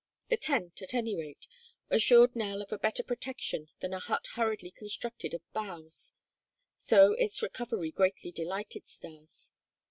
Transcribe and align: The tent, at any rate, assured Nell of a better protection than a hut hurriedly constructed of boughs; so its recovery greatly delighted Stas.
The 0.29 0.37
tent, 0.37 0.81
at 0.81 0.95
any 0.95 1.15
rate, 1.15 1.45
assured 1.91 2.35
Nell 2.35 2.63
of 2.63 2.71
a 2.71 2.79
better 2.79 3.03
protection 3.03 3.67
than 3.81 3.93
a 3.93 3.99
hut 3.99 4.29
hurriedly 4.33 4.71
constructed 4.71 5.35
of 5.35 5.43
boughs; 5.53 6.15
so 6.75 7.13
its 7.13 7.43
recovery 7.43 7.91
greatly 7.91 8.31
delighted 8.31 8.87
Stas. 8.87 9.53